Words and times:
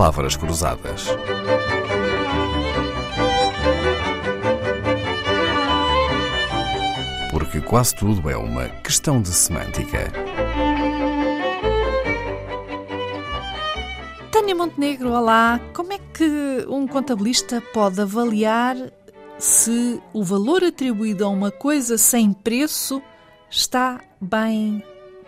palavras 0.00 0.34
cruzadas. 0.34 1.08
Porque 7.30 7.60
quase 7.60 7.94
tudo 7.94 8.30
é 8.30 8.34
uma 8.34 8.66
questão 8.82 9.20
de 9.20 9.28
semântica. 9.28 10.10
Tânia 14.32 14.54
Montenegro, 14.54 15.12
olá. 15.12 15.60
Como 15.74 15.92
é 15.92 15.98
que 15.98 16.64
um 16.66 16.86
contabilista 16.86 17.60
pode 17.60 18.00
avaliar 18.00 18.76
se 19.36 20.00
o 20.14 20.24
valor 20.24 20.64
atribuído 20.64 21.26
a 21.26 21.28
uma 21.28 21.50
coisa 21.50 21.98
sem 21.98 22.32
preço 22.32 23.02
está 23.50 24.00
bem 24.18 24.82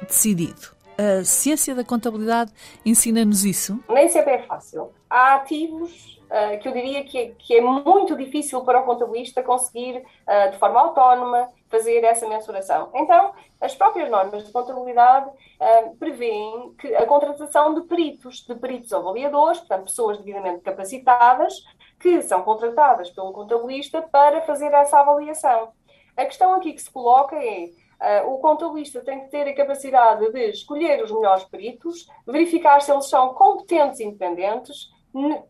decidido? 0.08 0.81
A 1.02 1.24
ciência 1.24 1.74
da 1.74 1.82
contabilidade 1.82 2.52
ensina-nos 2.86 3.44
isso? 3.44 3.82
Nem 3.88 4.08
sempre 4.08 4.34
é 4.34 4.42
fácil. 4.42 4.92
Há 5.10 5.34
ativos 5.34 6.20
uh, 6.26 6.60
que 6.60 6.68
eu 6.68 6.72
diria 6.72 7.02
que 7.02 7.18
é, 7.18 7.32
que 7.36 7.54
é, 7.56 7.60
muito 7.60 8.16
difícil 8.16 8.60
para 8.60 8.80
o 8.80 8.84
contabilista 8.84 9.42
conseguir, 9.42 9.96
uh, 9.96 10.50
de 10.52 10.58
forma 10.58 10.80
autónoma, 10.80 11.48
fazer 11.68 12.04
essa 12.04 12.28
mensuração. 12.28 12.90
Então, 12.94 13.32
as 13.60 13.74
próprias 13.74 14.08
normas 14.08 14.46
de 14.46 14.52
contabilidade 14.52 15.28
uh, 15.28 15.96
prevêem 15.96 16.72
que 16.78 16.94
a 16.94 17.04
contratação 17.04 17.74
de 17.74 17.80
peritos, 17.88 18.44
de 18.46 18.54
peritos 18.54 18.92
avaliadores, 18.92 19.58
portanto, 19.58 19.84
pessoas 19.84 20.18
devidamente 20.18 20.60
capacitadas, 20.60 21.64
que 21.98 22.22
são 22.22 22.42
contratadas 22.42 23.10
pelo 23.10 23.32
contabilista 23.32 24.02
para 24.02 24.42
fazer 24.42 24.72
essa 24.72 25.00
avaliação. 25.00 25.72
A 26.16 26.24
questão 26.26 26.54
aqui 26.54 26.72
que 26.72 26.82
se 26.82 26.90
coloca 26.90 27.34
é 27.34 27.70
o 28.26 28.38
contabilista 28.38 29.00
tem 29.00 29.20
que 29.20 29.30
ter 29.30 29.48
a 29.48 29.54
capacidade 29.54 30.30
de 30.32 30.50
escolher 30.50 31.02
os 31.02 31.10
melhores 31.10 31.44
peritos, 31.44 32.06
verificar 32.26 32.80
se 32.80 32.90
eles 32.90 33.08
são 33.08 33.34
competentes 33.34 34.00
e 34.00 34.04
independentes, 34.04 34.90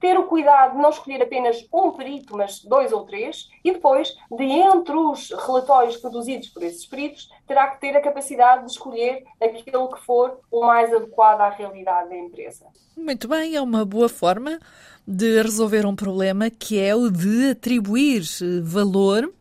ter 0.00 0.18
o 0.18 0.26
cuidado 0.26 0.72
de 0.72 0.82
não 0.82 0.90
escolher 0.90 1.22
apenas 1.22 1.64
um 1.72 1.92
perito, 1.92 2.36
mas 2.36 2.64
dois 2.64 2.92
ou 2.92 3.04
três, 3.04 3.48
e 3.64 3.72
depois, 3.72 4.12
de 4.36 4.44
entre 4.44 4.96
os 4.96 5.30
relatórios 5.30 5.96
produzidos 5.96 6.48
por 6.48 6.62
esses 6.62 6.84
peritos, 6.84 7.30
terá 7.46 7.68
que 7.68 7.80
ter 7.80 7.96
a 7.96 8.00
capacidade 8.00 8.64
de 8.64 8.72
escolher 8.72 9.22
aquele 9.40 9.86
que 9.88 10.00
for 10.04 10.40
o 10.50 10.66
mais 10.66 10.92
adequado 10.92 11.40
à 11.42 11.50
realidade 11.50 12.08
da 12.08 12.16
empresa. 12.16 12.66
Muito 12.96 13.28
bem, 13.28 13.54
é 13.54 13.62
uma 13.62 13.84
boa 13.84 14.08
forma 14.08 14.58
de 15.06 15.40
resolver 15.40 15.86
um 15.86 15.94
problema 15.94 16.50
que 16.50 16.80
é 16.80 16.94
o 16.94 17.08
de 17.08 17.50
atribuir 17.50 18.22
valor 18.62 19.32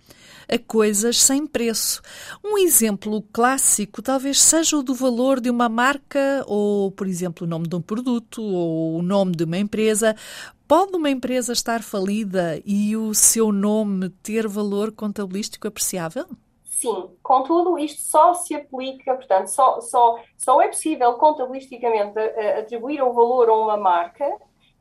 a 0.51 0.59
coisas 0.59 1.17
sem 1.21 1.47
preço. 1.47 2.01
Um 2.43 2.57
exemplo 2.57 3.21
clássico 3.31 4.01
talvez 4.01 4.41
seja 4.41 4.77
o 4.77 4.83
do 4.83 4.93
valor 4.93 5.39
de 5.39 5.49
uma 5.49 5.69
marca 5.69 6.43
ou, 6.45 6.91
por 6.91 7.07
exemplo, 7.07 7.47
o 7.47 7.49
nome 7.49 7.67
de 7.67 7.75
um 7.75 7.81
produto 7.81 8.43
ou 8.43 8.97
o 8.97 9.01
nome 9.01 9.31
de 9.31 9.45
uma 9.45 9.57
empresa. 9.57 10.15
Pode 10.67 10.95
uma 10.95 11.09
empresa 11.09 11.53
estar 11.53 11.81
falida 11.81 12.61
e 12.65 12.95
o 12.95 13.13
seu 13.13 13.51
nome 13.51 14.09
ter 14.21 14.47
valor 14.47 14.91
contabilístico 14.91 15.67
apreciável? 15.67 16.25
Sim, 16.65 17.09
contudo, 17.21 17.77
isto 17.77 18.01
só 18.01 18.33
se 18.33 18.55
aplica, 18.55 19.13
portanto, 19.13 19.47
só, 19.47 19.79
só, 19.81 20.17
só 20.37 20.61
é 20.61 20.67
possível 20.67 21.13
contabilisticamente 21.13 22.17
atribuir 22.57 23.03
um 23.03 23.13
valor 23.13 23.49
a 23.49 23.53
uma 23.55 23.77
marca 23.77 24.25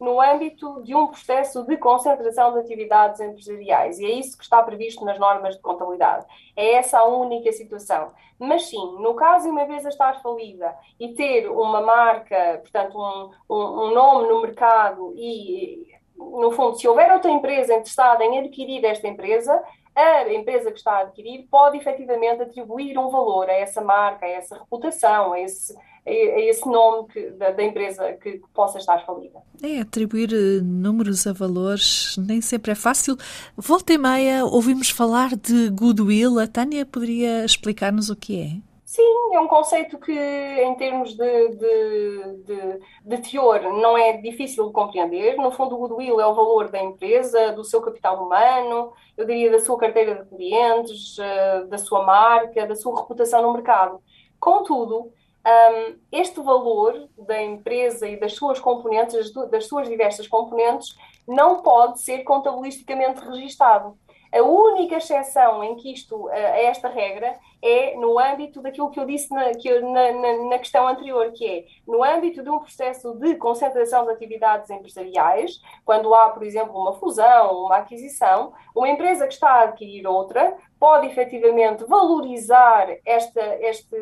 no 0.01 0.21
âmbito 0.21 0.83
de 0.83 0.95
um 0.95 1.07
processo 1.07 1.63
de 1.65 1.77
concentração 1.77 2.55
de 2.55 2.61
atividades 2.61 3.21
empresariais. 3.21 3.99
E 3.99 4.07
é 4.07 4.11
isso 4.11 4.37
que 4.37 4.43
está 4.43 4.63
previsto 4.63 5.05
nas 5.05 5.19
normas 5.19 5.57
de 5.57 5.61
contabilidade. 5.61 6.27
É 6.57 6.75
essa 6.75 6.99
a 6.99 7.05
única 7.05 7.53
situação. 7.53 8.11
Mas 8.39 8.63
sim, 8.65 8.99
no 8.99 9.15
caso 9.15 9.45
de 9.45 9.51
uma 9.51 9.63
empresa 9.63 9.91
estar 9.91 10.23
falida 10.23 10.75
e 10.99 11.13
ter 11.13 11.47
uma 11.49 11.83
marca, 11.83 12.59
portanto, 12.63 12.99
um, 12.99 13.55
um, 13.55 13.85
um 13.85 13.95
nome 13.95 14.29
no 14.29 14.41
mercado 14.41 15.13
e, 15.15 15.87
no 16.21 16.53
fundo, 16.53 16.79
se 16.79 16.87
houver 16.87 17.11
outra 17.13 17.31
empresa 17.31 17.73
interessada 17.73 18.23
em 18.25 18.39
adquirir 18.39 18.85
esta 18.85 19.09
empresa, 19.09 19.63
a 19.95 20.33
empresa 20.33 20.71
que 20.71 20.79
está 20.79 20.93
a 20.93 21.01
adquirir 21.01 21.47
pode 21.51 21.79
efetivamente 21.79 22.43
atribuir 22.43 22.97
um 22.99 23.11
valor 23.11 23.49
a 23.49 23.53
essa 23.53 23.81
marca, 23.81 24.25
a 24.25 24.29
essa 24.29 24.57
reputação, 24.57 25.33
a 25.33 25.41
esse, 25.41 25.77
a 26.07 26.41
esse 26.41 26.67
nome 26.67 27.09
que, 27.09 27.31
da, 27.31 27.51
da, 27.51 27.63
empresa 27.63 28.13
que, 28.15 28.33
que, 28.33 28.49
possa 28.55 28.79
estar 28.79 29.05
falida. 29.05 29.41
É, 29.63 29.81
atribuir 29.81 30.33
eh, 30.33 30.61
números 30.63 31.27
a 31.27 31.33
valores 31.33 32.17
nem 32.19 32.41
sempre 32.41 32.73
é 32.73 32.75
fácil. 32.75 33.17
Volta 33.57 33.93
e 33.93 33.99
meia 33.99 34.45
ouvimos 34.45 34.91
falar 34.91 35.35
de 35.37 35.71
goodwill. 35.71 36.39
A 36.39 36.47
Tânia 36.47 36.87
poderia 36.87 37.45
explicar-nos 37.45 38.11
o 38.11 38.17
que 38.17 38.41
é? 38.41 38.70
Sim, 38.91 39.35
é 39.35 39.39
um 39.39 39.47
conceito 39.47 39.97
que, 40.01 40.11
em 40.11 40.75
termos 40.75 41.15
de, 41.15 41.49
de, 41.51 42.37
de, 42.45 42.81
de, 43.05 43.19
teor, 43.19 43.63
não 43.75 43.97
é 43.97 44.17
difícil 44.17 44.67
de 44.67 44.73
compreender. 44.73 45.37
No 45.37 45.53
fundo, 45.53 45.77
o 45.77 45.79
goodwill 45.79 46.21
é 46.21 46.27
o 46.27 46.35
valor 46.35 46.69
da 46.69 46.83
empresa, 46.83 47.53
do 47.53 47.63
seu 47.63 47.81
capital 47.81 48.27
humano, 48.27 48.93
eu 49.17 49.25
diria 49.25 49.49
da 49.49 49.61
sua 49.61 49.79
carteira 49.79 50.25
de 50.25 50.29
clientes, 50.29 51.17
eh, 51.21 51.65
da 51.67 51.79
sua 51.79 52.05
marca, 52.05 52.67
da 52.67 52.75
sua 52.75 53.01
reputação 53.01 53.43
no 53.43 53.53
mercado. 53.53 54.03
Contudo, 54.41 55.13
este 56.11 56.41
valor 56.41 57.09
da 57.17 57.41
empresa 57.41 58.09
e 58.09 58.19
das 58.19 58.35
suas 58.35 58.59
componentes, 58.59 59.33
das 59.53 59.67
suas 59.67 59.89
diversas 59.89 60.27
componentes, 60.27 60.97
não 61.29 61.63
pode 61.63 62.03
ser 62.03 62.25
contabilisticamente 62.25 63.21
registado. 63.21 63.97
A 64.33 64.43
única 64.43 64.97
exceção 64.97 65.63
em 65.65 65.75
que 65.77 65.93
isto, 65.93 66.29
a 66.29 66.37
esta 66.37 66.89
regra, 66.89 67.37
é 67.61 67.97
no 67.97 68.19
âmbito 68.19 68.63
daquilo 68.63 68.91
que 68.91 68.99
eu 68.99 69.05
disse 69.05 69.33
na, 69.35 69.51
que 69.55 69.69
eu, 69.69 69.91
na, 69.91 70.13
na, 70.13 70.49
na, 70.49 70.59
questão 70.59 70.87
anterior, 70.87 71.33
que 71.33 71.47
é 71.47 71.65
no 71.87 72.03
âmbito 72.03 72.43
de 72.43 72.49
um 72.49 72.59
processo 72.59 73.13
de 73.17 73.35
concentração 73.37 74.05
de 74.07 74.13
atividades 74.13 74.71
empresariais, 74.71 75.61
quando 75.85 76.15
há, 76.15 76.31
por 76.31 76.43
exemplo, 76.43 76.81
uma 76.81 76.95
fusão, 76.95 77.65
uma 77.65 77.79
aquisição, 77.79 78.53
uma 78.75 78.89
empresa 78.89 79.27
que 79.27 79.35
está 79.35 79.51
a 79.51 79.63
adquirir 79.63 80.07
outra 80.07 80.57
pode 80.81 81.07
efetivamente 81.09 81.85
valorizar 81.85 82.89
esta, 83.05 83.41
este, 83.61 83.95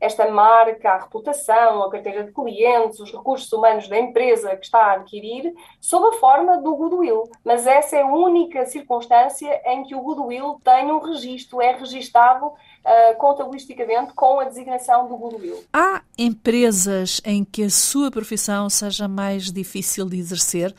esta 0.00 0.30
marca, 0.30 0.92
a 0.92 1.02
reputação, 1.02 1.82
a 1.82 1.90
carteira 1.90 2.24
de 2.24 2.32
clientes, 2.32 2.98
os 2.98 3.12
recursos 3.12 3.52
humanos 3.52 3.86
da 3.88 3.98
empresa 3.98 4.56
que 4.56 4.64
está 4.64 4.78
a 4.78 4.92
adquirir, 4.94 5.52
sob 5.78 6.08
a 6.08 6.18
forma 6.18 6.56
do 6.62 6.74
goodwill. 6.74 7.24
Mas 7.44 7.66
essa 7.66 7.96
é 7.96 8.02
a 8.02 8.06
única 8.06 8.64
circunstância 8.64 9.60
em 9.66 9.84
que 9.84 9.94
o 9.94 10.00
goodwill 10.00 10.58
tem 10.64 10.90
um 10.90 10.98
registro, 10.98 11.60
é 11.60 11.72
registado 11.72 12.46
uh, 12.46 13.16
contabilisticamente 13.18 14.14
com 14.14 14.40
a 14.40 14.44
designação 14.44 15.06
do 15.08 15.16
goodwill. 15.16 15.62
Há 15.74 16.00
empresas 16.16 17.20
em 17.22 17.44
que 17.44 17.64
a 17.64 17.70
sua 17.70 18.10
profissão 18.10 18.70
seja 18.70 19.06
mais 19.06 19.52
difícil 19.52 20.08
de 20.08 20.18
exercer? 20.18 20.74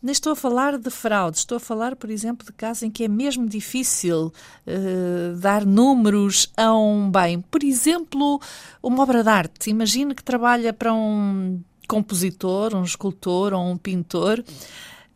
Nem 0.00 0.12
estou 0.12 0.32
a 0.32 0.36
falar 0.36 0.78
de 0.78 0.90
fraude, 0.90 1.38
estou 1.38 1.56
a 1.56 1.60
falar, 1.60 1.96
por 1.96 2.08
exemplo, 2.08 2.46
de 2.46 2.52
casos 2.52 2.84
em 2.84 2.90
que 2.90 3.02
é 3.02 3.08
mesmo 3.08 3.48
difícil 3.48 4.32
uh, 4.66 5.36
dar 5.36 5.66
números 5.66 6.52
a 6.56 6.72
um 6.72 7.10
bem. 7.10 7.40
Por 7.40 7.64
exemplo, 7.64 8.40
uma 8.80 9.02
obra 9.02 9.24
de 9.24 9.28
arte. 9.28 9.70
Imagine 9.70 10.14
que 10.14 10.22
trabalha 10.22 10.72
para 10.72 10.94
um 10.94 11.60
compositor, 11.88 12.76
um 12.76 12.84
escultor 12.84 13.52
ou 13.52 13.60
um 13.60 13.76
pintor. 13.76 14.44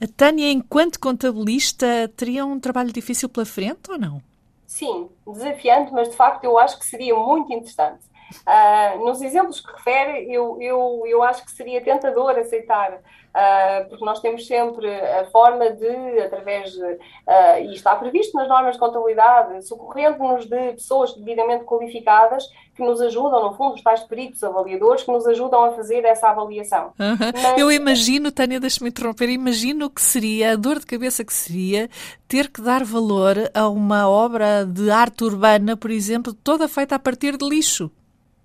A 0.01 0.07
Tânia, 0.09 0.51
enquanto 0.51 0.99
contabilista, 0.99 2.11
teria 2.17 2.45
um 2.45 2.59
trabalho 2.59 2.93
difícil 2.93 3.29
pela 3.29 3.47
frente 3.47 3.89
ou 3.89 3.97
não? 3.97 4.21
Sim, 4.67 5.09
desafiante, 5.25 5.93
mas 5.93 6.09
de 6.09 6.17
facto 6.17 6.43
eu 6.43 6.59
acho 6.59 6.77
que 6.79 6.87
seria 6.87 7.15
muito 7.15 7.53
interessante. 7.53 8.01
Uh, 8.47 9.05
nos 9.05 9.21
exemplos 9.21 9.61
que 9.61 9.73
refere, 9.73 10.33
eu, 10.33 10.57
eu, 10.61 11.03
eu 11.07 11.23
acho 11.23 11.45
que 11.45 11.51
seria 11.51 11.83
tentador 11.83 12.39
aceitar 12.39 13.01
Uh, 13.33 13.89
porque 13.89 14.05
nós 14.05 14.21
temos 14.21 14.47
sempre 14.47 14.87
a 14.95 15.25
forma 15.31 15.71
de, 15.71 16.19
através 16.21 16.71
de, 16.73 16.83
uh, 16.83 17.63
e 17.63 17.73
está 17.73 17.97
previsto 17.97 18.37
nas 18.37 18.47
normas 18.47 18.75
de 18.75 18.79
contabilidade, 18.79 19.67
socorrendo-nos 19.67 20.45
de 20.45 20.73
pessoas 20.73 21.15
devidamente 21.15 21.65
qualificadas 21.65 22.45
que 22.77 22.83
nos 22.83 23.01
ajudam, 23.01 23.43
no 23.43 23.57
fundo, 23.57 23.75
os 23.75 23.83
tais 23.83 24.01
peritos 24.01 24.45
avaliadores 24.45 25.05
que 25.05 25.11
nos 25.11 25.27
ajudam 25.27 25.65
a 25.65 25.73
fazer 25.73 26.05
essa 26.05 26.29
avaliação. 26.29 26.93
Uhum. 26.99 27.17
Mas... 27.43 27.59
Eu 27.59 27.73
imagino, 27.73 28.31
Tânia, 28.31 28.61
deixa-me 28.61 28.91
interromper, 28.91 29.31
imagino 29.31 29.89
que 29.89 30.03
seria, 30.03 30.53
a 30.53 30.57
dor 30.57 30.79
de 30.79 30.85
cabeça 30.85 31.25
que 31.25 31.33
seria 31.33 31.89
ter 32.29 32.51
que 32.51 32.61
dar 32.61 32.85
valor 32.85 33.51
a 33.55 33.67
uma 33.67 34.11
obra 34.11 34.67
de 34.67 34.91
arte 34.91 35.25
urbana, 35.25 35.75
por 35.75 35.91
exemplo, 35.91 36.35
toda 36.35 36.69
feita 36.69 36.97
a 36.97 36.99
partir 36.99 37.39
de 37.39 37.49
lixo. 37.49 37.91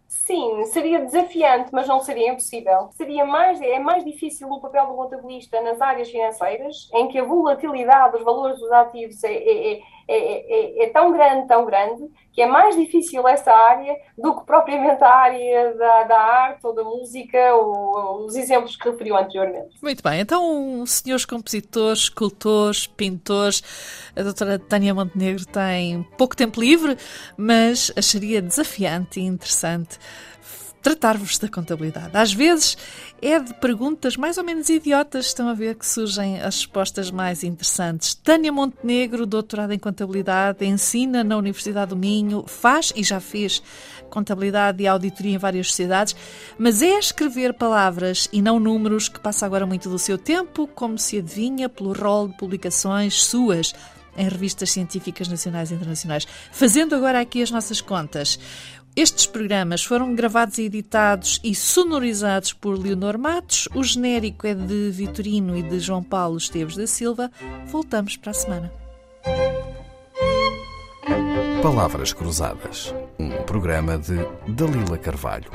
Sim, 0.08 0.66
seria 0.68 1.04
desafiante, 1.04 1.70
mas 1.74 1.86
não 1.88 2.00
seria 2.00 2.32
impossível. 2.32 2.90
Seria 2.94 3.26
mais, 3.26 3.60
é 3.62 3.78
mais 3.78 4.06
difícil 4.06 4.50
o 4.50 4.62
papel 4.62 4.88
do 4.88 4.96
contabilista 4.96 5.60
nas 5.62 5.82
áreas 5.82 6.10
financeiras, 6.10 6.90
em 6.94 7.10
que 7.10 7.20
a 7.20 7.26
volatilidade 7.26 8.14
dos 8.14 8.24
valores 8.24 8.58
dos 8.58 8.72
ativos 8.72 9.22
é, 9.24 9.34
é, 9.34 9.74
é, 9.74 9.82
é, 10.08 10.86
é 10.86 10.90
tão 10.90 11.12
grande, 11.12 11.48
tão 11.48 11.66
grande, 11.66 12.04
que 12.32 12.42
é 12.42 12.46
mais 12.46 12.76
difícil 12.76 13.28
essa 13.28 13.52
área 13.52 13.96
do 14.18 14.36
que 14.36 14.46
propriamente 14.46 15.04
a 15.04 15.10
área 15.10 15.74
da, 15.74 16.04
da 16.04 16.20
arte 16.20 16.66
ou 16.66 16.74
da 16.74 16.84
música 16.84 17.56
ou 17.56 18.26
os 18.26 18.36
exemplos 18.36 18.76
que 18.76 18.90
referiu 18.90 19.18
anteriormente. 19.18 19.76
Muito 19.82 20.04
bem, 20.04 20.22
então, 20.22 20.86
senhores 20.86 21.26
compositores, 21.26 22.02
escultores, 22.04 22.88
pintores, 22.88 23.64
a 24.16 24.22
doutora 24.22 24.60
Tânia 24.60 24.94
Montenegro 24.94 25.46
tem 25.48 26.04
pouco 26.18 26.36
tempo 26.36 26.62
livre, 26.62 26.96
mas 27.36 27.92
acharia 27.98 28.42
desafiante 28.42 29.20
e 29.20 29.24
interessante 29.24 29.98
tratar-vos 30.82 31.38
da 31.38 31.48
contabilidade. 31.48 32.12
Às 32.14 32.34
vezes 32.34 32.78
é 33.22 33.40
de 33.40 33.54
perguntas 33.56 34.16
mais 34.16 34.38
ou 34.38 34.44
menos 34.44 34.70
idiotas, 34.70 35.28
estão 35.28 35.50
a 35.50 35.54
ver 35.54 35.76
que 35.76 35.86
surgem 35.86 36.40
as 36.40 36.58
respostas 36.58 37.12
mais 37.12 37.44
interessantes. 37.44 38.14
Tânia 38.14 38.52
Montenegro, 38.52 39.26
doutorada 39.26 39.74
em 39.74 39.80
contabilidade, 39.80 40.66
ensina 40.66 41.24
na 41.24 41.38
Universidade 41.38 41.90
do 41.90 41.98
Minho, 41.98 42.46
faz 42.48 42.94
e 42.96 43.04
já 43.04 43.20
fez 43.20 43.62
contabilidade 44.10 44.82
e 44.82 44.88
auditoria 44.88 45.36
em 45.36 45.38
várias 45.38 45.68
sociedades, 45.68 46.16
mas 46.58 46.82
é 46.82 46.98
escrever 46.98 47.54
palavras 47.54 48.30
e 48.32 48.42
não 48.42 48.60
números 48.60 49.10
que 49.10 49.20
passa 49.20 49.46
agora 49.46 49.66
muito 49.66 49.90
do 49.90 50.00
seu 50.00 50.18
tempo, 50.18 50.68
como 50.68 50.98
se 50.98 51.18
adivinha 51.18 51.68
pelo 51.68 51.94
rol 51.94 52.28
de 52.30 52.38
publicações 52.38 53.24
suas 53.24 53.74
em 54.18 54.28
revistas 54.28 54.72
científicas 54.72 55.28
nacionais 55.28 55.70
e 55.70 55.76
internacionais. 55.76 56.28
Fazendo 56.52 56.96
agora 56.96 57.20
aqui 57.20 57.42
as 57.42 57.52
nossas 57.52 57.80
contas. 57.80 58.40
Estes 58.98 59.28
programas 59.28 59.84
foram 59.84 60.16
gravados 60.16 60.58
editados 60.58 61.40
e 61.44 61.54
sonorizados 61.54 62.52
por 62.52 62.76
Leonor 62.80 63.16
Matos. 63.16 63.70
O 63.76 63.84
genérico 63.84 64.48
é 64.48 64.56
de 64.56 64.90
Vitorino 64.90 65.56
e 65.56 65.62
de 65.62 65.80
João 65.80 66.02
Paulo 66.02 66.36
Esteves 66.36 66.76
da 66.76 66.88
Silva. 66.88 67.30
Voltamos 67.68 68.18
para 68.18 68.32
a 68.32 68.34
semana. 68.34 68.72
Palavras 71.62 72.12
Cruzadas, 72.12 72.92
um 73.20 73.30
programa 73.44 74.00
de 74.00 74.16
Dalila 74.48 74.98
Carvalho. 74.98 75.52